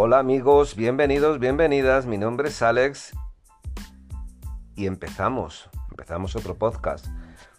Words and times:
Hola 0.00 0.20
amigos, 0.20 0.76
bienvenidos, 0.76 1.40
bienvenidas. 1.40 2.06
Mi 2.06 2.18
nombre 2.18 2.50
es 2.50 2.62
Alex 2.62 3.14
y 4.76 4.86
empezamos, 4.86 5.68
empezamos 5.90 6.36
otro 6.36 6.54
podcast. 6.54 7.08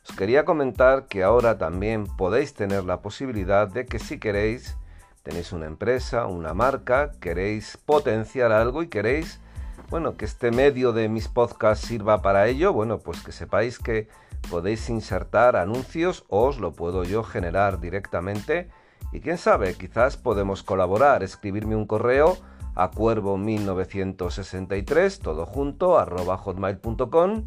Os 0.10 0.16
quería 0.16 0.46
comentar 0.46 1.08
que 1.08 1.22
ahora 1.22 1.58
también 1.58 2.06
podéis 2.06 2.54
tener 2.54 2.86
la 2.86 3.02
posibilidad 3.02 3.68
de 3.68 3.86
que 3.86 4.00
si 4.00 4.20
queréis, 4.20 4.78
tenéis 5.22 5.52
una 5.52 5.66
empresa, 5.66 6.28
una 6.28 6.54
marca, 6.54 7.12
queréis 7.20 7.76
potenciar 7.76 8.54
algo 8.54 8.84
y 8.84 8.88
queréis, 8.88 9.42
bueno, 9.90 10.16
que 10.16 10.24
este 10.24 10.52
medio 10.52 10.94
de 10.94 11.10
mis 11.10 11.28
podcasts 11.28 11.86
sirva 11.86 12.22
para 12.22 12.48
ello, 12.48 12.72
bueno, 12.72 13.00
pues 13.00 13.22
que 13.22 13.34
sepáis 13.34 13.80
que 13.80 14.08
podéis 14.50 14.90
insertar 14.90 15.58
anuncios 15.58 16.24
os 16.30 16.58
lo 16.58 16.72
puedo 16.72 17.04
yo 17.04 17.22
generar 17.22 17.82
directamente 17.82 18.70
y 19.12 19.22
quién 19.22 19.38
sabe, 19.38 19.76
quizás 19.76 20.18
podemos 20.18 20.64
colaborar, 20.64 21.24
escribirme 21.24 21.76
un 21.76 21.88
correo 21.88 22.38
a 22.76 22.92
cuervo1963, 22.92 25.20
todo 25.20 25.46
junto, 25.46 25.98
arroba 25.98 26.38
hotmail.com. 26.38 27.46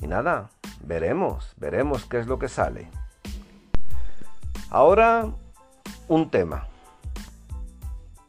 Y 0.00 0.06
nada, 0.06 0.50
veremos, 0.82 1.52
veremos 1.56 2.04
qué 2.04 2.20
es 2.20 2.26
lo 2.26 2.38
que 2.38 2.48
sale. 2.48 2.90
Ahora, 4.70 5.30
un 6.08 6.30
tema. 6.30 6.68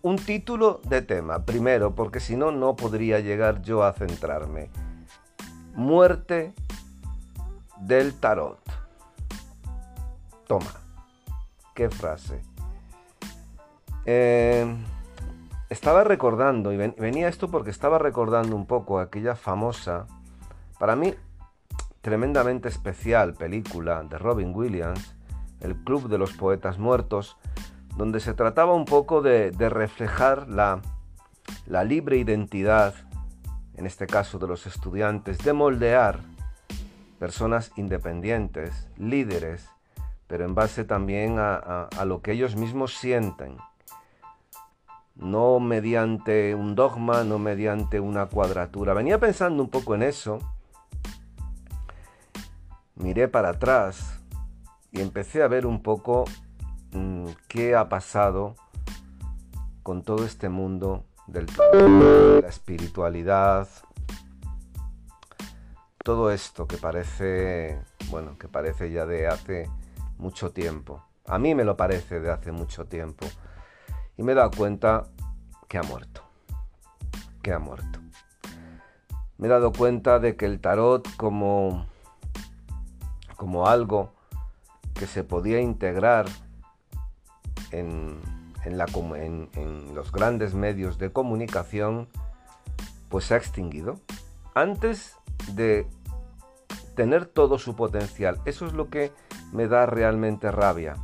Un 0.01 0.17
título 0.17 0.81
de 0.87 1.01
tema, 1.01 1.45
primero, 1.45 1.95
porque 1.95 2.19
si 2.19 2.35
no, 2.35 2.51
no 2.51 2.75
podría 2.75 3.19
llegar 3.19 3.61
yo 3.61 3.83
a 3.83 3.93
centrarme. 3.93 4.69
Muerte 5.73 6.53
del 7.79 8.13
tarot. 8.13 8.59
Toma, 10.47 10.71
qué 11.73 11.89
frase. 11.89 12.54
Eh, 14.05 14.65
estaba 15.69 16.03
recordando, 16.03 16.71
y 16.71 16.77
venía 16.77 17.27
esto 17.27 17.49
porque 17.49 17.71
estaba 17.71 17.97
recordando 17.97 18.55
un 18.55 18.67
poco 18.67 18.99
aquella 18.99 19.35
famosa, 19.35 20.05
para 20.77 20.95
mí 20.95 21.15
tremendamente 22.01 22.69
especial 22.69 23.33
película 23.33 24.03
de 24.03 24.19
Robin 24.19 24.53
Williams, 24.55 25.15
El 25.59 25.75
Club 25.75 26.07
de 26.07 26.19
los 26.19 26.33
Poetas 26.33 26.77
Muertos, 26.77 27.37
donde 27.97 28.19
se 28.19 28.35
trataba 28.35 28.73
un 28.73 28.85
poco 28.85 29.23
de, 29.23 29.51
reflejar 29.57 30.47
la 30.47 31.83
libre 31.83 32.17
identidad, 32.17 32.93
en 33.75 33.87
este 33.87 34.05
caso 34.05 34.37
de 34.37 34.47
los 34.47 34.67
estudiantes, 34.67 35.39
de 35.39 35.53
moldear 35.53 36.19
personas 37.17 37.71
independientes, 37.75 38.87
líderes, 38.97 39.67
pero 40.27 40.45
en 40.45 40.53
base 40.53 40.83
también 40.83 41.37
a 41.39 42.05
lo 42.05 42.21
que 42.21 42.33
ellos 42.33 42.55
mismos 42.55 42.93
sienten 42.93 43.57
no 45.15 45.59
mediante 45.59 46.55
un 46.55 46.75
dogma, 46.75 47.23
no 47.23 47.39
mediante 47.39 47.99
una 47.99 48.27
cuadratura. 48.27 48.93
Venía 48.93 49.19
pensando 49.19 49.63
un 49.63 49.69
poco 49.69 49.95
en 49.95 50.03
eso, 50.03 50.39
miré 52.95 53.27
para 53.27 53.49
atrás 53.49 54.19
y 54.91 55.01
empecé 55.01 55.43
a 55.43 55.47
ver 55.47 55.65
un 55.65 55.81
poco 55.81 56.25
mm, 56.91 57.27
qué 57.47 57.75
ha 57.75 57.89
pasado 57.89 58.55
con 59.83 60.03
todo 60.03 60.25
este 60.25 60.49
mundo 60.49 61.05
del 61.27 61.45
de 61.45 62.41
la 62.41 62.47
espiritualidad, 62.47 63.67
todo 66.03 66.31
esto 66.31 66.67
que 66.67 66.77
parece, 66.77 67.81
bueno, 68.09 68.37
que 68.37 68.47
parece 68.47 68.91
ya 68.91 69.05
de 69.05 69.27
hace 69.27 69.69
mucho 70.17 70.51
tiempo. 70.51 71.03
A 71.25 71.39
mí 71.39 71.55
me 71.55 71.63
lo 71.63 71.75
parece 71.75 72.19
de 72.19 72.31
hace 72.31 72.51
mucho 72.51 72.85
tiempo 72.85 73.25
y 74.17 74.23
me 74.23 74.31
he 74.31 74.35
dado 74.35 74.51
cuenta 74.51 75.07
que 75.67 75.77
ha 75.77 75.83
muerto. 75.83 76.21
Que 77.41 77.53
ha 77.53 77.59
muerto. 77.59 77.99
Me 79.37 79.47
he 79.47 79.49
dado 79.49 79.71
cuenta 79.71 80.19
de 80.19 80.35
que 80.35 80.45
el 80.45 80.59
tarot 80.59 81.07
como, 81.17 81.85
como 83.35 83.67
algo 83.67 84.13
que 84.93 85.07
se 85.07 85.23
podía 85.23 85.59
integrar 85.59 86.25
en, 87.71 88.21
en, 88.63 89.49
en 89.53 89.95
los 89.95 90.11
grandes 90.11 90.53
medios 90.53 90.97
de 90.97 91.11
comunicación, 91.11 92.07
pues 93.09 93.25
se 93.25 93.33
ha 93.33 93.37
extinguido. 93.37 93.99
Antes 94.53 95.17
de 95.53 95.87
tener 96.95 97.25
todo 97.25 97.59
su 97.59 97.75
potencial. 97.75 98.39
Eso 98.45 98.65
es 98.65 98.73
lo 98.73 98.89
que 98.89 99.11
me 99.51 99.67
da 99.67 99.85
realmente 99.85 100.49
rabia. 100.49 100.95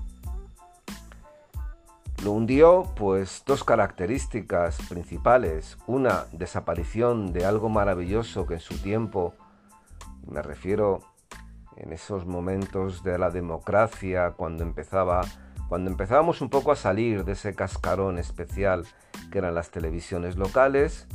Lo 2.23 2.33
hundió 2.33 2.85
pues 2.95 3.43
dos 3.47 3.63
características 3.63 4.77
principales. 4.89 5.77
Una, 5.87 6.25
desaparición 6.31 7.33
de 7.33 7.45
algo 7.45 7.67
maravilloso 7.67 8.45
que 8.45 8.55
en 8.55 8.59
su 8.59 8.77
tiempo, 8.77 9.33
me 10.27 10.43
refiero 10.43 10.99
en 11.77 11.93
esos 11.93 12.27
momentos 12.27 13.03
de 13.03 13.17
la 13.17 13.31
democracia, 13.31 14.33
cuando 14.37 14.61
empezaba, 14.61 15.21
cuando 15.67 15.89
empezábamos 15.89 16.41
un 16.41 16.51
poco 16.51 16.71
a 16.71 16.75
salir 16.75 17.25
de 17.25 17.31
ese 17.31 17.55
cascarón 17.55 18.19
especial 18.19 18.85
que 19.31 19.39
eran 19.39 19.55
las 19.55 19.71
televisiones 19.71 20.35
locales, 20.35 21.07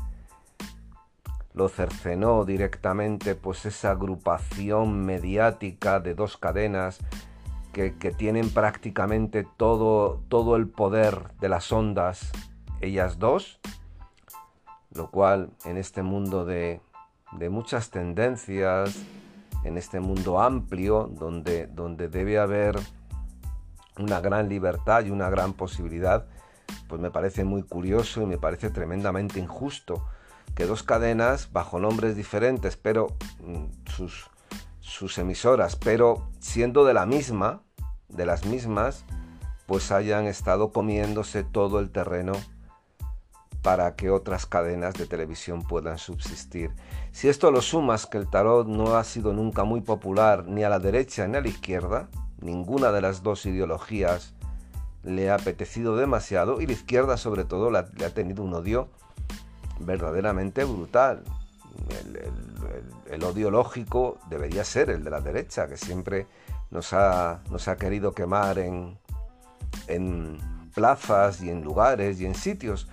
lo 1.55 1.69
cercenó 1.69 2.45
directamente 2.45 3.37
pues 3.37 3.65
esa 3.65 3.93
agrupación 3.93 5.07
mediática 5.07 6.01
de 6.01 6.15
dos 6.15 6.37
cadenas 6.37 6.99
que, 7.77 8.11
tienen 8.11 8.49
prácticamente 8.49 9.47
todo, 9.59 10.23
todo 10.29 10.57
el 10.57 10.67
poder 10.67 11.33
de 11.41 11.51
las 11.51 11.71
ondas, 11.71 12.33
ellas 12.81 13.19
dos, 13.19 13.61
lo 14.95 15.11
cual 15.11 15.51
en 15.67 15.77
este 15.77 16.03
mundo 16.03 16.47
de, 16.47 16.81
muchas 17.51 17.91
tendencias, 17.91 18.97
en 19.63 19.77
este 19.77 20.01
mundo 20.01 20.41
amplio, 20.41 21.11
donde, 21.13 21.67
donde 21.67 22.09
debe 22.09 22.39
haber 22.39 22.79
una 23.99 24.21
gran 24.21 24.49
libertad 24.49 25.05
y 25.05 25.11
una 25.11 25.29
gran 25.29 25.53
posibilidad, 25.53 26.27
pues 26.89 26.99
me 26.99 27.11
parece 27.11 27.45
muy 27.45 27.63
curioso 27.63 28.23
y 28.23 28.27
me 28.27 28.39
parece 28.39 28.71
tremendamente 28.71 29.39
injusto 29.39 30.03
que 30.55 30.65
dos 30.65 30.83
cadenas 30.83 31.53
bajo 31.53 31.79
nombres 31.79 32.17
diferentes, 32.17 32.79
pero 32.79 33.09
mm, 33.45 33.91
sus, 33.91 34.31
sus 34.81 35.19
emisoras, 35.19 35.77
pero 35.77 36.31
siendo 36.39 36.87
de 36.87 36.95
la 36.95 37.05
misma, 37.05 37.66
de 38.17 38.27
las 38.27 38.45
mismas 38.47 39.05
pues 39.67 39.91
hayan 39.91 40.27
estado 40.27 40.71
comiéndose 40.71 41.43
todo 41.43 41.81
el 41.81 41.91
terreno 41.91 42.33
para 43.63 43.97
que 43.97 44.11
otras 44.11 44.47
cadenas 44.47 44.95
de 44.95 45.07
televisión 45.07 45.63
puedan 45.63 45.99
subsistir. 45.99 46.71
Si 47.11 47.29
esto 47.29 47.51
lo 47.51 47.61
sumas 47.61 48.07
que 48.07 48.17
el 48.17 48.31
tarot 48.31 48.69
no 48.69 48.95
ha 48.97 49.03
sido 49.03 49.33
nunca 49.33 49.65
muy 49.65 49.81
popular 49.81 50.47
ni 50.47 50.63
a 50.63 50.69
la 50.69 50.79
derecha 50.79 51.27
ni 51.27 51.37
a 51.37 51.41
la 51.41 51.49
izquierda, 51.49 52.09
ninguna 52.41 52.93
de 52.93 53.01
las 53.01 53.25
dos 53.25 53.45
ideologías 53.45 54.35
le 55.03 55.31
ha 55.31 55.35
apetecido 55.35 55.97
demasiado 55.97 56.61
y 56.61 56.67
la 56.67 56.75
izquierda 56.75 57.17
sobre 57.17 57.45
todo 57.45 57.71
le 57.71 57.79
ha 57.79 58.15
tenido 58.15 58.45
un 58.45 58.55
odio 58.55 58.89
verdaderamente 59.81 60.65
brutal. 60.65 61.25
el 63.11 63.25
odio 63.25 63.51
lógico 63.51 64.19
debería 64.31 64.65
ser 64.65 64.91
el 64.91 65.03
de 65.03 65.11
la 65.11 65.21
derecha, 65.21 65.67
que 65.67 65.77
siempre 65.77 66.27
nos 66.71 66.93
ha, 66.93 67.43
nos 67.51 67.69
ha 67.69 67.77
querido 67.77 68.13
quemar 68.13 68.59
en, 68.59 68.99
en 69.89 70.39
plazas 70.75 71.43
y 71.43 71.51
en 71.51 71.63
lugares 71.63 72.21
y 72.21 72.27
en 72.27 72.35
sitios. 72.35 72.89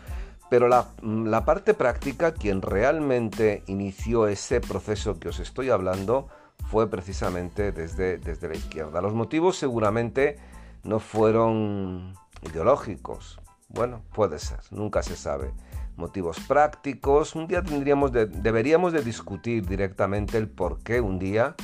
Pero 0.49 0.67
la, 0.67 0.87
la, 1.01 1.45
parte 1.45 1.73
práctica, 1.73 2.33
quien 2.33 2.61
realmente 2.61 3.63
inició 3.67 4.27
ese 4.27 4.61
proceso 4.61 5.19
que 5.19 5.29
os 5.29 5.39
estoy 5.39 5.69
hablando, 5.69 6.27
fue 6.69 6.89
precisamente 6.89 7.71
desde, 7.71 8.17
desde 8.17 8.49
la 8.49 8.55
izquierda. 8.55 9.01
Los 9.01 9.13
motivos 9.13 9.57
seguramente 9.57 10.37
no 10.83 10.99
fueron 10.99 12.13
ideológicos. 12.41 13.39
Bueno, 13.69 14.03
puede 14.13 14.39
ser, 14.39 14.59
nunca 14.71 15.01
se 15.01 15.15
sabe. 15.15 15.51
Motivos 15.95 16.39
prácticos. 16.47 17.35
Un 17.35 17.47
día 17.47 17.63
tendríamos 17.63 18.11
deberíamos 18.11 18.93
de 18.93 19.03
discutir 19.03 19.67
directamente 19.67 20.37
el 20.37 20.49
por 20.49 20.79
qué 20.79 21.01
un 21.01 21.19
día, 21.19 21.55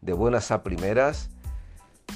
de 0.00 0.12
buenas 0.12 0.50
a 0.50 0.62
primeras, 0.62 1.30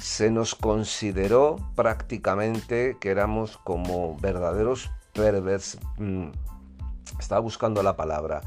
se 0.01 0.31
nos 0.31 0.55
consideró 0.55 1.57
prácticamente 1.75 2.97
que 2.99 3.09
éramos 3.09 3.57
como 3.57 4.17
verdaderos 4.17 4.91
pervers... 5.13 5.77
Mm, 5.97 6.29
estaba 7.19 7.41
buscando 7.41 7.81
la 7.83 7.95
palabra. 7.95 8.41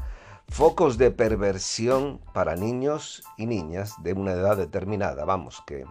Focos 0.47 0.97
de 0.97 1.11
perversión 1.11 2.19
para 2.33 2.55
niños 2.55 3.23
y 3.37 3.45
niñas 3.45 3.93
de 4.03 4.13
una 4.13 4.33
edad 4.33 4.57
determinada. 4.57 5.25
Vamos, 5.25 5.63
que 5.65 5.85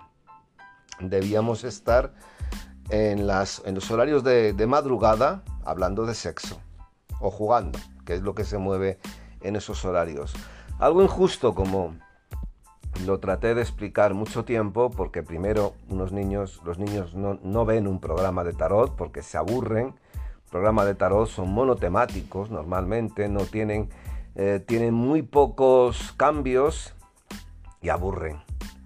debíamos 1.00 1.64
estar 1.64 2.14
en, 2.90 3.26
las, 3.26 3.62
en 3.64 3.74
los 3.74 3.90
horarios 3.90 4.22
de, 4.22 4.52
de 4.52 4.66
madrugada 4.66 5.42
hablando 5.64 6.06
de 6.06 6.14
sexo 6.14 6.60
o 7.20 7.30
jugando, 7.30 7.78
que 8.04 8.14
es 8.14 8.22
lo 8.22 8.34
que 8.34 8.44
se 8.44 8.58
mueve 8.58 8.98
en 9.40 9.56
esos 9.56 9.84
horarios. 9.84 10.32
Algo 10.78 11.02
injusto 11.02 11.54
como 11.54 11.96
lo 13.06 13.20
traté 13.20 13.54
de 13.54 13.62
explicar 13.62 14.14
mucho 14.14 14.44
tiempo 14.44 14.90
porque 14.90 15.22
primero 15.22 15.74
unos 15.88 16.12
niños, 16.12 16.60
los 16.64 16.78
niños 16.78 17.14
no, 17.14 17.64
ven 17.64 17.86
un 17.86 18.00
programa 18.00 18.44
de 18.44 18.52
tarot 18.52 18.96
porque 18.96 19.22
se 19.22 19.36
aburren, 19.36 19.94
programas 20.50 20.86
de 20.86 20.94
tarot 20.94 21.28
son 21.28 21.52
monotemáticos 21.52 22.50
normalmente, 22.50 23.28
no 23.28 23.40
tienen, 23.46 23.88
eh, 24.34 24.62
tienen 24.66 24.94
muy 24.94 25.22
pocos 25.22 26.12
cambios 26.16 26.94
y 27.80 27.88
aburren. 27.88 28.42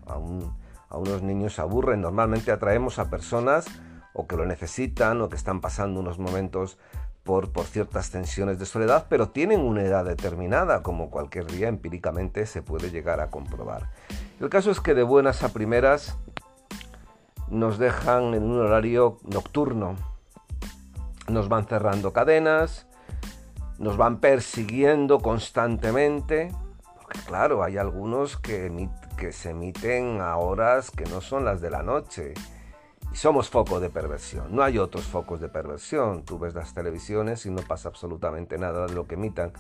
A, 0.07 0.15
a 0.15 0.99
unos 0.99 1.23
niños 1.23 1.59
aburren. 1.59 2.01
Normalmente 2.01 2.53
atraemos 2.53 2.99
a 2.99 3.11
personas 3.11 3.67
o 4.13 4.27
que 4.27 4.37
lo 4.37 4.47
necesitan 4.47 5.21
o 5.21 5.29
que 5.29 5.37
están 5.37 5.61
pasando 5.61 6.01
unos 6.01 6.19
momentos 6.19 6.79
por, 7.25 7.49
ciertas 7.65 8.11
tensiones 8.11 8.59
de 8.59 8.67
soledad, 8.67 9.07
pero 9.09 9.31
tienen 9.31 9.61
una 9.61 9.83
edad 9.83 10.05
determinada, 10.05 10.83
como 10.83 11.11
cualquier 11.11 11.47
día 11.47 11.69
empíricamente 11.69 12.47
se 12.47 12.63
puede 12.63 12.91
llegar 12.91 13.21
a 13.21 13.31
comprobar. 13.31 13.91
El 14.41 14.51
caso 14.51 14.71
es 14.71 14.81
que 14.81 14.95
de 14.95 15.03
buenas 15.03 15.43
a 15.43 15.49
primeras 15.49 16.19
nos 17.49 17.79
dejan 17.79 18.35
en 18.35 18.43
un 18.43 18.61
horario 18.61 19.19
nocturno, 19.25 19.97
nos 21.29 21.49
van 21.49 21.67
cerrando 21.67 22.13
cadenas, 22.13 22.87
nos 23.79 23.97
van 23.97 24.21
persiguiendo 24.21 25.21
constantemente, 25.21 26.53
porque 27.01 27.19
claro, 27.21 27.65
hay 27.65 27.79
algunos 27.79 28.37
que, 28.37 28.89
que 29.17 29.33
se 29.33 29.51
emiten 29.51 30.21
a 30.21 30.37
horas 30.37 30.91
que 30.91 31.05
no 31.07 31.23
son 31.23 31.47
las 31.47 31.63
de 31.63 31.71
la 31.71 31.83
noche. 31.83 32.35
Y 33.15 33.17
somos 33.17 33.49
foco 33.49 33.81
de 33.81 33.89
perversión. 33.89 34.55
No 34.55 34.63
hay 34.63 34.77
otros 34.77 35.05
focos 35.05 35.41
de 35.41 35.49
perversión. 35.49 36.25
Tú 36.25 36.39
ves 36.39 36.55
las 36.55 36.75
televisiones 36.75 37.47
y 37.47 37.51
no 37.51 37.63
pasa 37.63 37.89
absolutamente 37.89 38.59
nada 38.59 38.87
de 38.87 38.93
lo 38.93 39.07
que 39.07 39.15
emitan. 39.15 39.53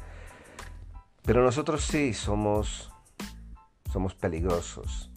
Pero 1.22 1.42
nosotros 1.42 1.84
sí 1.84 2.12
somos, 2.12 2.92
somos 3.90 4.14
peligrosos. 4.14 5.10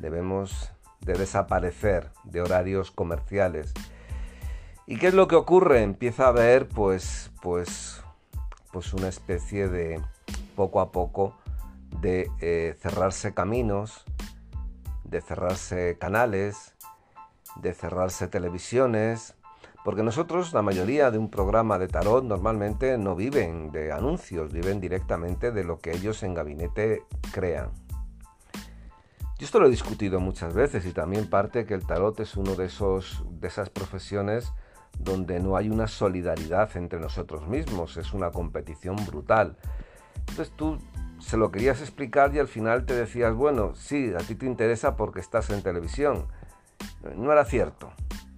Debemos 0.00 0.70
de 1.00 1.12
desaparecer 1.12 2.10
de 2.24 2.40
horarios 2.40 2.90
comerciales 2.90 3.74
¿Y 4.90 4.96
qué 4.96 5.08
es 5.08 5.14
lo 5.14 5.28
que 5.28 5.36
ocurre? 5.36 5.82
Empieza 5.82 6.24
a 6.24 6.28
haber 6.28 6.66
pues, 6.66 7.30
pues, 7.42 8.02
pues 8.72 8.94
una 8.94 9.08
especie 9.08 9.68
de 9.68 10.00
poco 10.56 10.80
a 10.80 10.92
poco 10.92 11.36
de 12.00 12.30
eh, 12.40 12.74
cerrarse 12.80 13.34
caminos, 13.34 14.06
de 15.04 15.20
cerrarse 15.20 15.98
canales, 16.00 16.74
de 17.58 17.74
cerrarse 17.74 18.28
televisiones, 18.28 19.34
porque 19.84 20.02
nosotros, 20.02 20.52
la 20.52 20.62
mayoría 20.62 21.10
de 21.10 21.18
un 21.18 21.30
programa 21.30 21.78
de 21.78 21.88
tarot, 21.88 22.24
normalmente 22.24 22.98
no 22.98 23.14
viven 23.14 23.70
de 23.70 23.92
anuncios, 23.92 24.52
viven 24.52 24.80
directamente 24.80 25.52
de 25.52 25.64
lo 25.64 25.78
que 25.78 25.92
ellos 25.92 26.22
en 26.22 26.34
gabinete 26.34 27.04
crean. 27.32 27.70
Yo 29.38 29.44
esto 29.44 29.60
lo 29.60 29.66
he 29.66 29.70
discutido 29.70 30.18
muchas 30.18 30.52
veces 30.52 30.84
y 30.84 30.92
también 30.92 31.30
parte 31.30 31.64
que 31.64 31.74
el 31.74 31.86
tarot 31.86 32.18
es 32.20 32.36
uno 32.36 32.56
de, 32.56 32.66
esos, 32.66 33.24
de 33.30 33.46
esas 33.46 33.70
profesiones 33.70 34.52
donde 34.98 35.38
no 35.38 35.56
hay 35.56 35.70
una 35.70 35.86
solidaridad 35.86 36.76
entre 36.76 36.98
nosotros 36.98 37.46
mismos, 37.46 37.96
es 37.96 38.12
una 38.12 38.32
competición 38.32 38.96
brutal. 39.06 39.56
Entonces 40.16 40.52
tú 40.56 40.78
se 41.20 41.36
lo 41.36 41.50
querías 41.50 41.80
explicar 41.80 42.34
y 42.34 42.40
al 42.40 42.48
final 42.48 42.84
te 42.84 42.94
decías, 42.94 43.34
bueno, 43.34 43.74
sí, 43.74 44.12
a 44.14 44.18
ti 44.18 44.34
te 44.34 44.46
interesa 44.46 44.96
porque 44.96 45.20
estás 45.20 45.50
en 45.50 45.62
televisión. 45.62 46.26
No 47.16 47.32
era 47.32 47.44
cierto. 47.44 47.92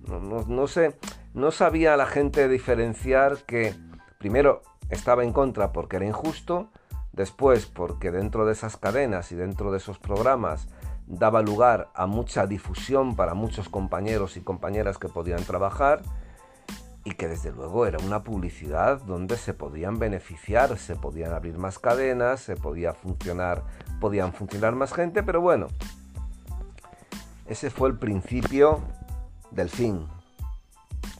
No, 0.09 0.67
sé, 0.67 0.99
no 1.35 1.51
sabía 1.51 1.97
la 1.97 2.07
gente 2.07 2.49
diferenciar 2.49 3.39
que 3.47 3.75
primero 4.19 4.63
estaba 4.89 5.23
en 5.23 5.33
contra 5.33 5.73
porque 5.73 5.97
era 5.97 6.05
injusto, 6.05 6.69
después 7.13 7.67
porque 7.67 8.11
dentro 8.11 8.45
de 8.45 8.53
esas 8.53 8.77
cadenas 8.77 9.31
y 9.31 9.37
dentro 9.37 9.71
de 9.71 9.79
esos 9.79 9.99
programas 9.99 10.69
daba 11.07 11.43
lugar 11.43 11.91
a 11.95 12.07
mucha 12.07 12.47
difusión 12.47 13.17
para 13.17 13.35
muchos 13.35 13.69
compañeros 13.69 14.37
y 14.37 14.41
compañeras 14.41 14.99
que 14.99 15.09
podían 15.09 15.45
trabajar, 15.45 16.03
y 17.05 17.13
que 17.13 17.29
desde 17.29 17.53
luego 17.53 17.87
era 17.87 17.99
una 17.99 18.23
publicidad 18.23 19.01
donde 19.03 19.37
se 19.37 19.55
podían 19.55 19.99
beneficiar, 19.99 20.77
se 20.77 20.97
podían 20.97 21.33
abrir 21.33 21.57
más 21.57 21.79
cadenas, 21.79 22.41
se 22.41 22.57
podía 22.57 22.93
funcionar, 22.93 23.65
podían 24.01 24.33
funcionar 24.33 24.75
más 24.75 24.93
gente, 24.93 25.23
pero 25.23 25.41
bueno, 25.41 25.69
ese 27.51 27.69
fue 27.69 27.89
el 27.89 27.99
principio 27.99 28.81
del 29.51 29.69
fin. 29.69 30.07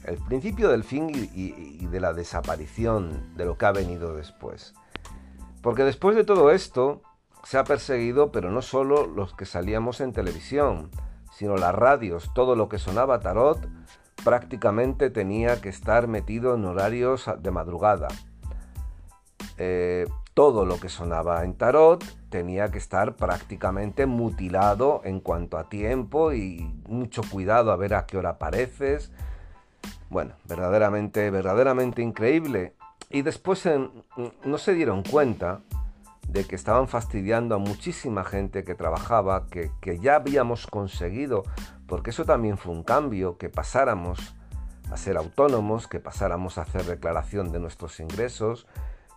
El 0.05 0.17
principio 0.17 0.69
del 0.69 0.85
fin 0.85 1.11
y, 1.35 1.87
de 1.87 2.01
la 2.01 2.13
desaparición 2.13 3.35
de 3.37 3.45
lo 3.45 3.59
que 3.59 3.67
ha 3.67 3.73
venido 3.73 4.15
después. 4.15 4.73
Porque 5.61 5.83
después 5.83 6.15
de 6.15 6.23
todo 6.23 6.53
esto 6.53 7.03
se 7.43 7.59
ha 7.59 7.65
perseguido, 7.65 8.31
pero 8.31 8.53
no 8.53 8.63
solo 8.63 9.09
los 9.09 9.35
que 9.35 9.45
salíamos 9.45 10.01
en 10.01 10.13
televisión, 10.13 10.93
sino 11.33 11.57
las 11.57 11.75
radios, 11.75 12.31
todo 12.33 12.55
lo 12.55 12.69
que 12.69 12.79
sonaba 12.79 13.19
tarot, 13.19 13.69
prácticamente 14.23 15.11
tenía 15.11 15.61
que 15.61 15.69
estar 15.69 16.07
metido 16.07 16.55
en 16.55 16.65
horarios 16.65 17.29
de 17.41 17.51
madrugada. 17.51 18.07
Eh, 19.59 20.07
todo 20.41 20.65
lo 20.65 20.81
que 20.81 20.89
sonaba 20.89 21.45
en 21.45 21.53
tarot 21.53 22.03
tenía 22.31 22.71
que 22.71 22.79
estar 22.79 23.15
prácticamente 23.15 24.07
mutilado 24.07 25.03
en 25.05 25.21
cuanto 25.21 25.59
a 25.59 25.69
tiempo 25.69 26.33
y 26.33 26.63
mucho 26.89 27.21
cuidado 27.31 27.73
a 27.73 27.77
ver 27.77 27.93
a 27.93 28.07
qué 28.07 28.17
hora 28.17 28.31
apareces. 28.31 29.13
Bueno, 30.09 30.33
verdaderamente, 30.47 31.29
verdaderamente 31.29 32.01
increíble. 32.01 32.73
Y 33.11 33.21
después 33.21 33.69
no 34.43 34.57
se 34.57 34.73
dieron 34.73 35.03
cuenta 35.03 35.61
de 36.27 36.47
que 36.47 36.57
estaban 36.57 36.89
fastidiando 36.89 37.55
a 37.55 37.59
muchísima 37.59 38.25
gente 38.25 38.65
que 38.65 38.75
trabajaba, 38.75 39.47
que, 39.49 39.71
que 39.83 39.99
ya 39.99 40.15
habíamos 40.15 40.67
conseguido 40.67 41.43
porque 41.87 42.09
eso 42.09 42.25
también 42.25 42.57
fue 42.57 42.73
un 42.73 42.83
cambio, 42.83 43.37
que 43.37 43.51
pasáramos 43.51 44.35
a 44.91 44.97
ser 44.97 45.19
autónomos, 45.19 45.87
que 45.87 46.01
pasáramos 46.01 46.57
a 46.57 46.63
hacer 46.63 46.85
declaración 46.85 47.53
de 47.53 47.61
nuestros 47.61 48.01
ingresos, 48.01 48.67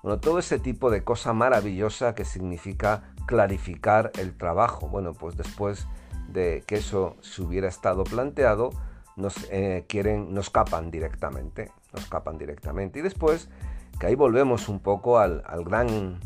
bueno, 0.03 0.19
todo 0.19 0.37
ese 0.37 0.59
tipo 0.59 0.91
de 0.91 1.03
cosa 1.03 1.33
maravillosa 1.33 2.13
que 2.13 2.25
significa 2.25 3.15
clarificar 3.25 4.11
el 4.19 4.35
trabajo. 4.37 4.89
Bueno, 4.89 5.13
pues 5.13 5.37
después 5.37 5.87
de 6.27 6.63
que 6.67 6.75
eso 6.75 7.15
se 7.21 7.41
hubiera 7.41 7.69
estado 7.69 8.03
planteado, 8.03 8.71
nos 9.15 9.47
eh, 9.49 9.85
quieren, 9.87 10.33
nos 10.33 10.49
capan 10.49 10.91
directamente, 10.91 11.71
nos 11.93 12.05
capan 12.07 12.37
directamente. 12.37 12.99
Y 12.99 13.01
después, 13.01 13.49
que 13.97 14.07
ahí 14.07 14.15
volvemos 14.15 14.67
un 14.67 14.81
poco 14.81 15.19
al, 15.19 15.41
al 15.45 15.63
gran, 15.63 16.19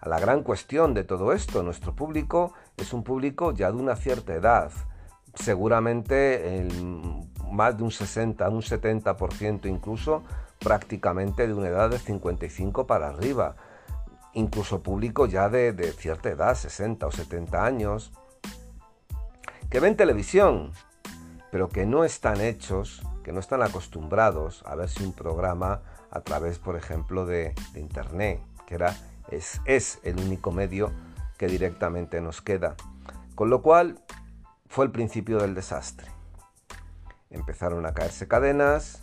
a 0.00 0.08
la 0.08 0.20
gran 0.20 0.44
cuestión 0.44 0.94
de 0.94 1.02
todo 1.02 1.32
esto. 1.32 1.64
Nuestro 1.64 1.96
público 1.96 2.54
es 2.76 2.92
un 2.92 3.02
público 3.02 3.52
ya 3.52 3.72
de 3.72 3.78
una 3.78 3.96
cierta 3.96 4.32
edad 4.32 4.70
seguramente 5.34 6.68
más 7.50 7.76
de 7.76 7.82
un 7.82 7.90
60, 7.90 8.48
un 8.48 8.62
70% 8.62 9.66
incluso, 9.66 10.22
prácticamente 10.62 11.46
de 11.46 11.54
una 11.54 11.68
edad 11.68 11.90
de 11.90 11.98
55 11.98 12.86
para 12.86 13.08
arriba. 13.08 13.56
Incluso 14.34 14.82
público 14.82 15.26
ya 15.26 15.48
de, 15.48 15.74
cierta 15.92 16.30
edad, 16.30 16.54
60 16.54 17.06
o 17.06 17.12
70 17.12 17.64
años, 17.64 18.12
que 19.68 19.80
ven 19.80 19.96
televisión, 19.96 20.72
pero 21.50 21.68
que 21.68 21.84
no 21.84 22.04
están 22.04 22.40
hechos, 22.40 23.02
que 23.22 23.32
no 23.32 23.40
están 23.40 23.62
acostumbrados 23.62 24.62
a 24.66 24.74
verse 24.74 25.04
un 25.04 25.12
programa 25.12 25.82
a 26.10 26.20
través, 26.20 26.58
por 26.58 26.76
ejemplo, 26.76 27.26
de, 27.26 27.54
Internet, 27.74 28.40
que 28.66 28.74
era, 28.74 28.96
es 29.30 30.00
el 30.02 30.18
único 30.18 30.52
medio 30.52 30.92
que 31.38 31.46
directamente 31.46 32.20
nos 32.20 32.40
queda. 32.40 32.76
Con 33.34 33.50
lo 33.50 33.62
cual, 33.62 33.98
fue 34.72 34.86
el 34.86 34.90
principio 34.90 35.38
del 35.38 35.54
desastre. 35.54 36.06
Empezaron 37.28 37.84
a 37.84 37.92
caerse 37.92 38.26
cadenas, 38.26 39.02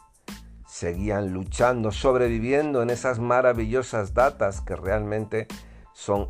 seguían 0.69 1.33
luchando, 1.33 1.91
sobreviviendo 1.91 2.83
en 2.83 2.91
esas 2.91 3.17
maravillosas 3.17 4.13
datas 4.13 4.61
que 4.61 4.75
realmente 4.75 5.47
son, 5.93 6.29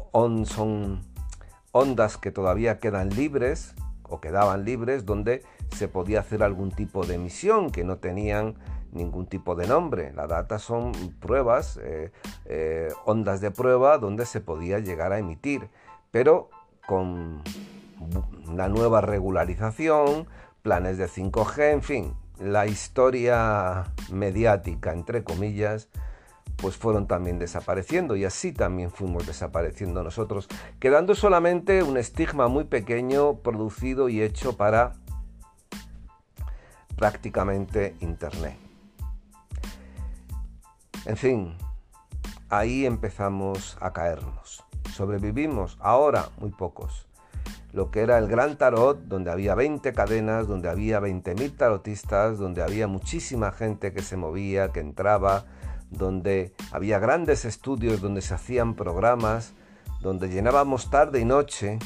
ondas 1.74 2.18
que 2.18 2.32
todavía 2.32 2.80
quedan 2.80 3.10
libres 3.10 3.76
o 4.04 4.22
quedaban 4.22 4.64
libres 4.64 5.06
donde 5.06 5.44
se 5.76 5.90
podía 5.90 6.22
hacer 6.22 6.42
algún 6.42 6.72
tipo 6.72 7.06
de 7.06 7.16
emisión 7.16 7.70
que 7.70 7.84
no 7.84 7.98
tenían 7.98 8.56
ningún 8.94 9.28
tipo 9.28 9.56
de 9.56 9.68
nombre. 9.68 10.14
La 10.14 10.26
data 10.26 10.58
son 10.58 10.94
pruebas, 11.20 11.78
eh, 11.84 12.14
eh, 12.46 12.94
ondas 13.06 13.42
de 13.42 13.52
prueba 13.52 13.98
donde 13.98 14.26
se 14.26 14.40
podía 14.40 14.80
llegar 14.80 15.12
a 15.12 15.20
emitir, 15.20 15.70
pero 16.12 16.50
con 16.88 17.44
una 18.48 18.70
nueva 18.70 19.02
regularización, 19.02 20.28
planes 20.62 20.98
de 20.98 21.10
5G, 21.10 21.74
en 21.74 21.84
fin, 21.84 22.14
la 22.40 22.68
historia 22.68 23.86
mediática, 24.12 24.94
entre 24.94 25.24
comillas, 25.24 25.90
pues 26.56 26.78
fueron 26.78 27.08
también 27.08 27.40
desapareciendo 27.40 28.16
y 28.16 28.26
así 28.26 28.52
también 28.52 28.92
fuimos 28.92 29.26
desapareciendo 29.28 30.04
nosotros, 30.04 30.48
quedando 30.80 31.16
solamente 31.16 31.84
un 31.84 31.98
estigma 31.98 32.48
muy 32.48 32.66
pequeño 32.66 33.38
producido 33.38 34.10
y 34.10 34.22
hecho 34.22 34.58
para 34.58 34.94
prácticamente 36.96 37.96
Internet. 38.02 38.58
En 41.06 41.16
fin, 41.16 41.58
ahí 42.50 42.86
empezamos 42.86 43.78
a 43.80 43.94
caernos. 43.94 44.64
Sobrevivimos, 44.94 45.78
ahora 45.80 46.30
muy 46.40 46.52
pocos 46.52 47.09
lo 47.72 47.92
que 47.92 48.02
era 48.02 48.18
el 48.18 48.28
gran 48.28 48.58
tarot, 48.58 49.00
donde 49.06 49.32
había 49.32 49.56
20 49.56 49.94
cadenas, 49.94 50.48
donde 50.48 50.70
había 50.70 51.00
20.000 51.00 51.56
tarotistas, 51.56 52.38
donde 52.38 52.64
había 52.64 52.88
muchísima 52.88 53.52
gente 53.52 53.94
que 53.94 54.02
se 54.02 54.18
movía, 54.18 54.72
que 54.72 54.80
entraba, 54.80 55.46
donde 55.90 56.54
había 56.72 57.00
grandes 57.00 57.46
estudios, 57.46 58.02
donde 58.02 58.22
se 58.22 58.34
hacían 58.34 58.76
programas, 58.76 59.54
donde 60.02 60.30
llenábamos 60.30 60.90
tarde 60.90 61.20
y 61.20 61.26
noche 61.26 61.80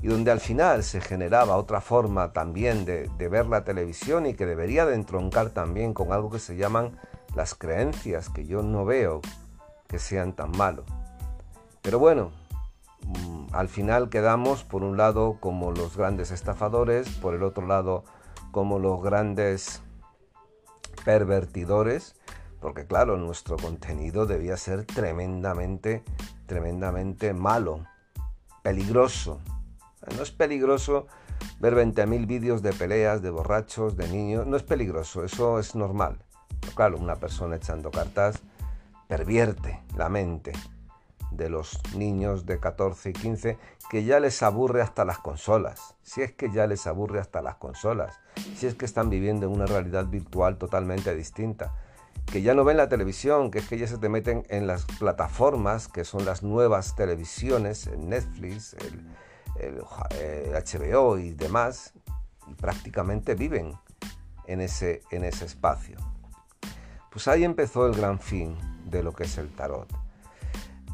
y 0.00 0.06
donde 0.06 0.30
al 0.30 0.40
final 0.40 0.84
se 0.84 1.00
generaba 1.00 1.56
otra 1.56 1.80
forma 1.80 2.32
también 2.32 2.84
de, 2.84 3.08
ver 3.28 3.46
la 3.46 3.64
televisión 3.64 4.26
y 4.26 4.34
que 4.34 4.46
debería 4.46 4.86
de 4.86 4.94
entroncar 4.94 5.50
también 5.50 5.92
con 5.92 6.12
algo 6.12 6.30
que 6.30 6.38
se 6.38 6.56
llaman 6.56 6.98
las 7.34 7.54
creencias, 7.54 8.28
que 8.28 8.46
yo 8.46 8.62
no 8.62 8.84
veo 8.84 9.20
que 9.86 9.98
sean 9.98 10.34
tan 10.34 10.52
malos. 10.52 10.84
Pero 11.82 11.98
bueno, 11.98 12.30
al 13.52 13.68
final 13.68 14.10
quedamos 14.10 14.64
por 14.64 14.84
un 14.84 14.96
lado 14.96 15.38
como 15.40 15.72
los 15.72 15.96
grandes 15.96 16.30
estafadores, 16.30 17.08
por 17.08 17.34
el 17.34 17.42
otro 17.42 17.66
lado 17.66 18.04
como 18.50 18.78
los 18.78 19.02
grandes 19.02 19.82
pervertidores, 21.04 22.14
porque 22.60 22.86
claro, 22.86 23.16
nuestro 23.16 23.56
contenido 23.56 24.26
debía 24.26 24.56
ser 24.56 24.84
tremendamente, 24.84 26.02
tremendamente 26.46 27.32
malo, 27.32 27.84
peligroso. 28.62 29.40
No 30.16 30.22
es 30.22 30.30
peligroso 30.30 31.06
ver 31.60 31.74
20.000 31.74 32.26
vídeos 32.26 32.62
de 32.62 32.72
peleas, 32.72 33.22
de 33.22 33.30
borrachos, 33.30 33.96
de 33.96 34.08
niños, 34.08 34.46
no 34.46 34.56
es 34.56 34.62
peligroso, 34.62 35.24
eso 35.24 35.58
es 35.58 35.74
normal. 35.74 36.18
Pero 36.60 36.74
claro, 36.74 36.98
una 36.98 37.16
persona 37.16 37.56
echando 37.56 37.90
cartas 37.90 38.42
pervierte 39.08 39.82
la 39.96 40.08
mente 40.08 40.52
de 41.30 41.48
los 41.48 41.80
niños 41.94 42.46
de 42.46 42.58
14 42.58 43.10
y 43.10 43.12
15 43.12 43.58
que 43.90 44.04
ya 44.04 44.20
les 44.20 44.42
aburre 44.42 44.82
hasta 44.82 45.04
las 45.04 45.18
consolas. 45.18 45.94
Si 46.02 46.22
es 46.22 46.32
que 46.32 46.50
ya 46.50 46.66
les 46.66 46.86
aburre 46.86 47.20
hasta 47.20 47.42
las 47.42 47.56
consolas. 47.56 48.18
Si 48.56 48.66
es 48.66 48.74
que 48.74 48.84
están 48.84 49.10
viviendo 49.10 49.46
en 49.46 49.52
una 49.52 49.66
realidad 49.66 50.06
virtual 50.06 50.58
totalmente 50.58 51.14
distinta. 51.14 51.74
Que 52.26 52.42
ya 52.42 52.54
no 52.54 52.64
ven 52.64 52.76
la 52.76 52.88
televisión, 52.88 53.50
que 53.50 53.60
es 53.60 53.68
que 53.68 53.78
ya 53.78 53.86
se 53.86 53.98
te 53.98 54.08
meten 54.08 54.44
en 54.48 54.66
las 54.66 54.84
plataformas 54.84 55.88
que 55.88 56.04
son 56.04 56.24
las 56.24 56.42
nuevas 56.42 56.94
televisiones, 56.94 57.86
el 57.86 58.08
Netflix, 58.08 58.74
el, 58.74 59.80
HBO 60.52 61.18
y 61.18 61.32
demás. 61.32 61.94
Y 62.46 62.54
prácticamente 62.54 63.34
viven 63.34 63.72
en 64.46 64.60
ese, 64.60 65.02
en 65.10 65.24
ese 65.24 65.46
espacio. 65.46 65.96
Pues 67.10 67.28
ahí 67.28 67.44
empezó 67.44 67.86
el 67.86 67.94
gran 67.94 68.20
fin 68.20 68.56
de 68.84 69.02
lo 69.02 69.12
que 69.12 69.24
es 69.24 69.38
el 69.38 69.48
tarot. 69.54 70.07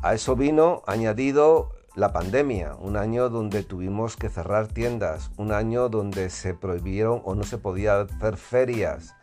A 0.04 0.12
eso 0.12 0.36
vino 0.36 0.82
añadido 0.86 1.70
la 1.94 2.12
pandemia, 2.12 2.74
un 2.74 2.98
año 2.98 3.30
donde 3.30 3.62
tuvimos 3.62 4.18
que 4.18 4.28
cerrar 4.28 4.66
tiendas, 4.68 5.30
un 5.38 5.50
año 5.50 5.88
donde 5.88 6.28
se 6.28 6.52
prohibieron 6.52 7.22
o 7.24 7.34
no 7.34 7.42
se 7.44 7.56
podía 7.56 8.02
hacer 8.02 8.36
ferias, 8.36 9.14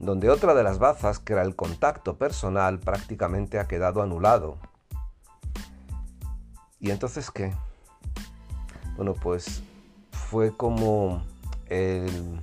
donde 0.00 0.30
otra 0.30 0.54
de 0.54 0.64
las 0.64 0.80
bazas, 0.80 1.20
que 1.20 1.34
era 1.34 1.42
el 1.42 1.54
contacto 1.54 2.18
personal, 2.18 2.80
prácticamente 2.80 3.60
ha 3.60 3.68
quedado 3.68 4.02
anulado. 4.02 4.58
¿Y 6.80 6.90
entonces 6.90 7.30
qué? 7.30 7.54
Bueno, 8.96 9.14
pues 9.14 9.62
fue 10.10 10.50
como 10.56 11.22
el 11.68 12.40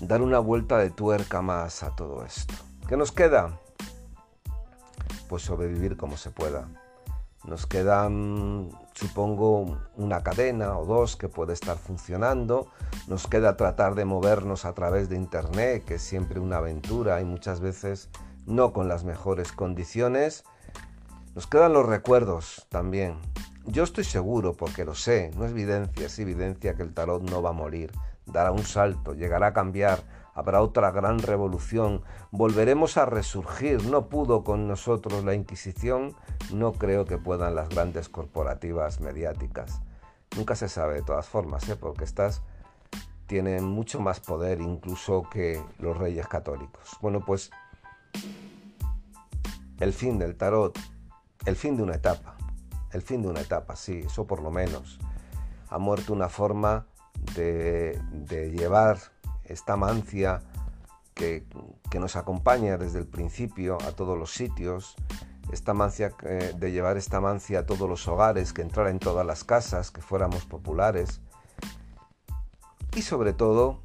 dar 0.00 0.20
una 0.20 0.38
vuelta 0.38 0.76
de 0.76 0.90
tuerca 0.90 1.40
más 1.40 1.82
a 1.82 1.96
todo 1.96 2.26
esto. 2.26 2.52
¿Qué 2.86 2.98
nos 2.98 3.10
queda? 3.10 3.58
Pues 5.34 5.42
sobrevivir 5.42 5.96
como 5.96 6.16
se 6.16 6.30
pueda. 6.30 6.68
Nos 7.42 7.66
quedan, 7.66 8.70
supongo, 8.92 9.80
una 9.96 10.22
cadena 10.22 10.78
o 10.78 10.84
dos 10.84 11.16
que 11.16 11.28
puede 11.28 11.54
estar 11.54 11.76
funcionando. 11.76 12.68
Nos 13.08 13.26
queda 13.26 13.56
tratar 13.56 13.96
de 13.96 14.04
movernos 14.04 14.64
a 14.64 14.74
través 14.74 15.08
de 15.08 15.16
Internet, 15.16 15.84
que 15.84 15.96
es 15.96 16.02
siempre 16.02 16.38
una 16.38 16.58
aventura 16.58 17.20
y 17.20 17.24
muchas 17.24 17.58
veces 17.58 18.10
no 18.46 18.72
con 18.72 18.86
las 18.86 19.02
mejores 19.02 19.50
condiciones. 19.50 20.44
Nos 21.34 21.48
quedan 21.48 21.72
los 21.72 21.84
recuerdos 21.84 22.68
también. 22.68 23.18
Yo 23.66 23.82
estoy 23.82 24.04
seguro, 24.04 24.52
porque 24.52 24.84
lo 24.84 24.94
sé, 24.94 25.32
no 25.36 25.46
es 25.46 25.50
evidencia, 25.50 26.06
es 26.06 26.16
evidencia 26.20 26.76
que 26.76 26.84
el 26.84 26.94
tarot 26.94 27.28
no 27.28 27.42
va 27.42 27.50
a 27.50 27.54
morir, 27.54 27.90
dará 28.24 28.52
un 28.52 28.62
salto, 28.62 29.14
llegará 29.14 29.48
a 29.48 29.52
cambiar, 29.52 29.98
habrá 30.34 30.60
otra 30.60 30.90
gran 30.90 31.20
revolución, 31.20 32.02
volveremos 32.30 32.96
a 32.96 33.06
resurgir. 33.06 33.84
No 33.84 34.08
pudo 34.08 34.44
con 34.44 34.68
nosotros 34.68 35.24
la 35.24 35.34
Inquisición, 35.34 36.14
no 36.52 36.72
creo 36.72 37.04
que 37.04 37.18
puedan 37.18 37.54
las 37.54 37.68
grandes 37.68 38.08
corporativas 38.08 39.00
mediáticas. 39.00 39.80
Nunca 40.36 40.56
se 40.56 40.68
sabe 40.68 40.94
de 40.94 41.02
todas 41.02 41.26
formas, 41.26 41.68
¿eh? 41.68 41.76
porque 41.76 42.04
estas 42.04 42.42
tienen 43.26 43.64
mucho 43.64 44.00
más 44.00 44.20
poder 44.20 44.60
incluso 44.60 45.28
que 45.30 45.62
los 45.78 45.96
reyes 45.96 46.26
católicos. 46.26 46.98
Bueno, 47.00 47.24
pues 47.24 47.50
el 49.78 49.92
fin 49.92 50.18
del 50.18 50.36
tarot, 50.36 50.78
el 51.46 51.56
fin 51.56 51.76
de 51.76 51.84
una 51.84 51.94
etapa, 51.94 52.36
el 52.92 53.02
fin 53.02 53.22
de 53.22 53.28
una 53.28 53.40
etapa, 53.40 53.76
sí, 53.76 54.02
eso 54.04 54.26
por 54.26 54.42
lo 54.42 54.50
menos. 54.50 54.98
Ha 55.68 55.78
muerto 55.78 56.12
una 56.12 56.28
forma 56.28 56.86
de, 57.34 58.00
de 58.12 58.50
llevar 58.50 58.98
esta 59.46 59.76
mancia 59.76 60.42
que, 61.14 61.44
nos 61.98 62.16
acompaña 62.16 62.76
desde 62.76 62.98
el 62.98 63.06
principio 63.06 63.78
a 63.86 63.92
todos 63.92 64.18
los 64.18 64.34
sitios, 64.34 64.96
esta 65.52 65.74
mancia 65.74 66.12
eh, 66.24 66.52
de 66.56 66.72
llevar 66.72 66.96
esta 66.96 67.20
mancia 67.20 67.60
a 67.60 67.66
todos 67.66 67.88
los 67.88 68.08
hogares, 68.08 68.52
que 68.52 68.62
entrara 68.62 68.90
en 68.90 68.98
todas 68.98 69.24
las 69.24 69.44
casas, 69.44 69.92
que 69.92 70.02
fuéramos 70.02 70.44
populares 70.44 71.20
y 72.96 73.02
sobre 73.02 73.32
todo 73.32 73.80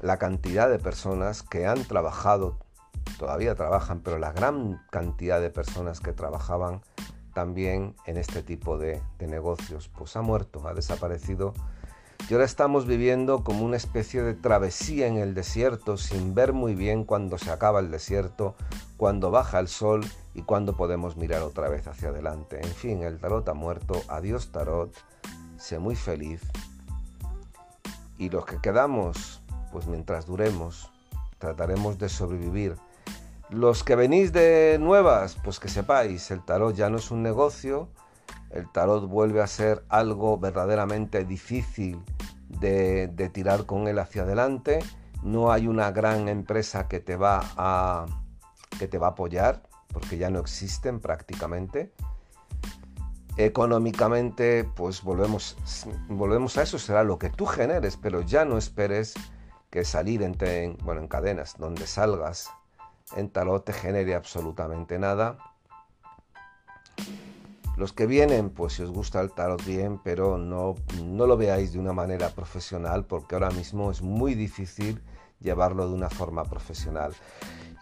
la 0.00 0.18
cantidad 0.18 0.68
de 0.70 0.78
personas 0.78 1.42
que 1.42 1.66
han 1.66 1.82
trabajado, 1.84 2.58
todavía 3.18 3.54
trabajan, 3.56 4.00
pero 4.00 4.18
la 4.18 4.32
gran 4.32 4.80
cantidad 4.90 5.40
de 5.40 5.50
personas 5.50 6.00
que 6.00 6.12
trabajaban 6.12 6.82
también 7.34 7.96
en 8.06 8.16
este 8.16 8.42
tipo 8.42 8.78
de 8.78 9.02
negocios, 9.18 9.88
pues 9.88 10.16
ha 10.16 10.22
muerto, 10.22 10.66
ha 10.68 10.74
desaparecido 10.74 11.52
y 12.28 12.32
ahora 12.32 12.44
estamos 12.44 12.86
viviendo 12.86 13.44
como 13.44 13.64
una 13.64 13.76
especie 13.76 14.22
de 14.22 14.34
travesía 14.34 15.06
en 15.06 15.16
el 15.16 15.34
desierto 15.34 15.96
sin 15.96 16.34
ver 16.34 16.52
muy 16.52 16.74
bien 16.74 17.04
cuándo 17.04 17.38
se 17.38 17.50
acaba 17.50 17.78
el 17.78 17.90
desierto, 17.90 18.56
cuándo 18.96 19.30
baja 19.30 19.60
el 19.60 19.68
sol 19.68 20.04
y 20.34 20.42
cuándo 20.42 20.76
podemos 20.76 21.16
mirar 21.16 21.42
otra 21.42 21.68
vez 21.68 21.86
hacia 21.86 22.08
adelante. 22.08 22.60
En 22.60 22.72
fin, 22.72 23.02
el 23.02 23.18
tarot 23.18 23.48
ha 23.48 23.54
muerto. 23.54 24.02
Adiós 24.08 24.50
tarot. 24.50 24.92
Sé 25.56 25.78
muy 25.78 25.94
feliz. 25.94 26.42
Y 28.18 28.28
los 28.30 28.44
que 28.44 28.60
quedamos, 28.60 29.40
pues 29.70 29.86
mientras 29.86 30.26
duremos, 30.26 30.90
trataremos 31.38 31.98
de 31.98 32.08
sobrevivir. 32.08 32.76
Los 33.50 33.84
que 33.84 33.94
venís 33.94 34.32
de 34.32 34.78
nuevas, 34.80 35.36
pues 35.44 35.60
que 35.60 35.68
sepáis, 35.68 36.30
el 36.32 36.44
tarot 36.44 36.74
ya 36.74 36.90
no 36.90 36.98
es 36.98 37.12
un 37.12 37.22
negocio, 37.22 37.88
el 38.50 38.70
tarot 38.70 39.08
vuelve 39.08 39.42
a 39.42 39.46
ser 39.46 39.84
algo 39.88 40.38
verdaderamente 40.38 41.24
difícil 41.24 42.02
de, 42.48 43.08
tirar 43.32 43.66
con 43.66 43.88
él 43.88 43.98
hacia 43.98 44.22
adelante. 44.22 44.78
No 45.22 45.50
hay 45.52 45.66
una 45.66 45.90
gran 45.90 46.28
empresa 46.28 46.88
que 46.88 47.00
te 47.00 47.16
va 47.16 47.40
a, 47.56 48.06
que 48.78 48.88
te 48.88 48.98
va 48.98 49.08
a 49.08 49.10
apoyar, 49.10 49.62
porque 49.92 50.18
ya 50.18 50.30
no 50.30 50.38
existen 50.38 51.00
prácticamente. 51.00 51.92
Económicamente, 53.36 54.64
pues 54.64 55.02
volvemos, 55.02 55.56
volvemos 56.08 56.56
a 56.56 56.62
eso, 56.62 56.78
será 56.78 57.04
lo 57.04 57.18
que 57.18 57.28
tú 57.28 57.44
generes, 57.44 57.96
pero 57.96 58.22
ya 58.22 58.44
no 58.44 58.56
esperes 58.56 59.14
que 59.70 59.84
salir 59.84 60.22
en, 60.22 60.76
bueno, 60.84 61.02
en 61.02 61.08
cadenas, 61.08 61.56
donde 61.58 61.86
salgas 61.86 62.50
en 63.14 63.30
tarot 63.30 63.64
te 63.64 63.72
genere 63.72 64.14
absolutamente 64.14 64.98
nada. 64.98 65.38
Los 67.76 67.92
que 67.92 68.06
vienen, 68.06 68.50
pues 68.50 68.74
si 68.74 68.82
os 68.82 68.90
gusta 68.90 69.20
el 69.20 69.32
tarot 69.32 69.62
bien, 69.64 70.00
pero 70.02 70.38
no, 70.38 70.76
no 71.04 71.26
lo 71.26 71.36
veáis 71.36 71.72
de 71.72 71.78
una 71.78 71.92
manera 71.92 72.30
profesional 72.30 73.04
porque 73.04 73.34
ahora 73.34 73.50
mismo 73.50 73.90
es 73.90 74.00
muy 74.00 74.34
difícil 74.34 75.02
llevarlo 75.40 75.86
de 75.86 75.94
una 75.94 76.08
forma 76.08 76.44
profesional. 76.44 77.12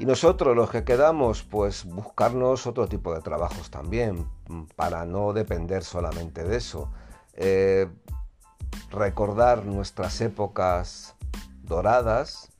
Y 0.01 0.07
nosotros 0.07 0.57
los 0.57 0.71
que 0.71 0.83
quedamos, 0.83 1.45
pues 1.45 1.85
buscarnos 1.85 2.67
otro 2.67 2.89
tipo 2.89 3.15
de 3.15 3.21
trabajos 3.21 3.71
también, 3.71 4.27
para 4.75 5.07
no 5.07 5.33
depender 5.33 5.85
solamente 5.85 6.43
de 6.43 6.57
eso. 6.57 6.91
Eh, 7.35 7.89
recordar 8.91 9.65
nuestras 9.65 10.21
épocas 10.21 11.15
doradas 11.63 12.51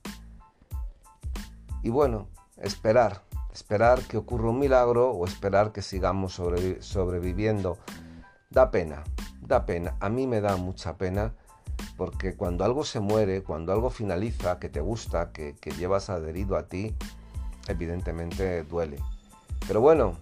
y 1.83 1.89
bueno, 1.89 2.29
esperar, 2.57 3.24
esperar 3.55 4.01
que 4.01 4.17
ocurra 4.17 4.49
un 4.49 4.59
milagro 4.59 5.11
o 5.11 5.25
esperar 5.25 5.71
que 5.71 5.81
sigamos 5.81 6.33
sobreviviendo. 6.33 7.77
Da 8.49 8.69
pena, 8.69 9.03
da 9.39 9.65
pena. 9.65 9.95
A 10.01 10.09
mí 10.09 10.27
me 10.27 10.41
da 10.41 10.57
mucha 10.57 10.97
pena 10.97 11.33
porque 11.95 12.35
cuando 12.35 12.65
algo 12.65 12.83
se 12.83 12.99
muere, 12.99 13.43
cuando 13.43 13.71
algo 13.71 13.89
finaliza, 13.89 14.59
que 14.59 14.67
te 14.67 14.81
gusta, 14.81 15.31
que, 15.31 15.55
llevas 15.79 16.09
adherido 16.09 16.57
a 16.57 16.67
ti, 16.67 16.95
evidentemente 17.69 18.63
duele. 18.63 18.97
Pero 19.65 19.79
bueno, 19.79 20.17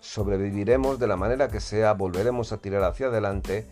sobreviviremos 0.00 0.98
de 0.98 1.08
la 1.08 1.16
manera 1.16 1.48
que 1.48 1.60
sea, 1.60 1.92
volveremos 1.92 2.50
a 2.50 2.56
tirar 2.56 2.82
hacia 2.84 3.08
adelante. 3.08 3.66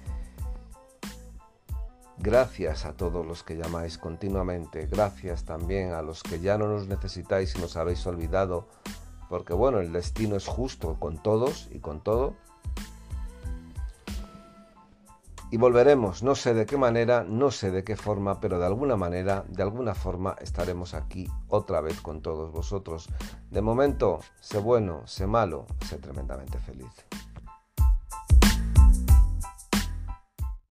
Gracias 2.19 2.85
a 2.85 2.93
todos 2.93 3.27
los 3.27 3.43
que 3.43 3.57
llamáis 3.57 3.99
continuamente, 3.99 4.87
gracias 4.87 5.45
también 5.45 5.93
a 5.93 6.01
los 6.01 6.23
que 6.23 6.39
ya 6.39 6.57
no 6.57 6.69
nos 6.69 6.87
necesitáis 6.87 7.57
y 7.57 7.59
nos 7.59 7.77
habéis 7.77 8.07
olvidado, 8.07 8.69
porque 9.29 9.53
bueno, 9.53 9.81
el 9.81 9.93
destino 9.93 10.37
es 10.37 10.47
justo 10.47 10.97
con 11.01 11.21
todos 11.21 11.69
y 11.73 11.81
con 11.81 12.01
todo. 12.01 12.37
Y 15.51 15.57
volveremos, 15.57 16.23
no 16.23 16.35
sé 16.35 16.55
de 16.55 16.67
qué 16.67 16.77
manera, 16.77 17.25
no 17.25 17.51
sé 17.51 17.71
de 17.71 17.85
qué 17.85 17.97
forma, 17.97 18.41
pero 18.41 18.59
de 18.59 18.67
alguna 18.67 18.97
manera, 18.97 19.45
de 19.49 19.63
alguna 19.63 19.95
forma 19.95 20.37
estaremos 20.41 20.95
aquí 20.95 21.29
otra 21.49 21.81
vez 21.81 22.01
con 22.01 22.23
todos 22.23 22.53
vosotros. 22.53 23.09
De 23.51 23.61
momento, 23.61 24.21
sé 24.41 24.59
bueno, 24.59 25.07
sé 25.07 25.27
malo, 25.27 25.67
sé 25.87 25.99
tremendamente 25.99 26.59
feliz. 26.59 26.93